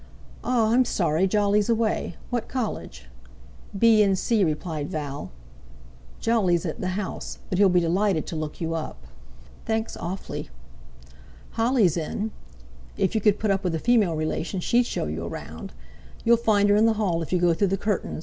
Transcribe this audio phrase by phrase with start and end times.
[0.43, 0.71] "Ah!
[0.73, 2.15] I'm sorry Jolly's away.
[2.31, 3.07] What college?"
[3.77, 5.29] "B.N.C.," replied Val.
[6.19, 9.05] "Jolly's at the 'House,' but he'll be delighted to look you up."
[9.67, 10.49] "Thanks awfully."
[11.51, 15.71] "Holly's in—if you could put up with a female relation, she'd show you round.
[16.25, 18.19] You'll find her in the hall if you go through the curtains.